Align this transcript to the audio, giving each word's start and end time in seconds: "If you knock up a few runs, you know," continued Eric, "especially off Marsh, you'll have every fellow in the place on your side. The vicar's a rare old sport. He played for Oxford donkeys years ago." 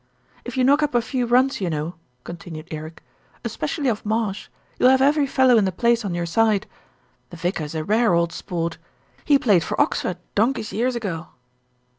"If 0.43 0.57
you 0.57 0.63
knock 0.63 0.81
up 0.81 0.95
a 0.95 1.01
few 1.03 1.27
runs, 1.27 1.61
you 1.61 1.69
know," 1.69 1.93
continued 2.23 2.67
Eric, 2.71 3.03
"especially 3.45 3.87
off 3.87 4.03
Marsh, 4.03 4.47
you'll 4.79 4.89
have 4.89 4.99
every 4.99 5.27
fellow 5.27 5.57
in 5.59 5.65
the 5.65 5.71
place 5.71 6.03
on 6.03 6.15
your 6.15 6.25
side. 6.25 6.65
The 7.29 7.37
vicar's 7.37 7.75
a 7.75 7.83
rare 7.83 8.15
old 8.15 8.31
sport. 8.31 8.79
He 9.25 9.37
played 9.37 9.63
for 9.63 9.79
Oxford 9.79 10.17
donkeys 10.33 10.73
years 10.73 10.95
ago." 10.95 11.27